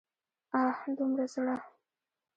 اه! 0.59 0.75
دومره 0.97 1.25
زړه! 1.33 1.55